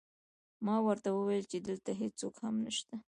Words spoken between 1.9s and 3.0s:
هېڅوک هم نشته